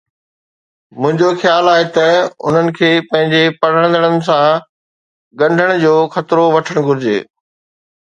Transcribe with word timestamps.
منهنجو 1.01 1.29
خيال 1.41 1.65
آهي 1.73 1.85
ته 1.97 2.07
انهن 2.47 2.67
کي 2.79 2.91
پنهنجي 3.11 3.43
پڙهندڙن 3.61 4.15
سان 4.31 4.47
ڳنڍڻ 5.43 5.69
جو 5.89 5.93
خطرو 6.13 6.45
وٺڻ 6.59 6.85
گهرجي. 6.87 7.19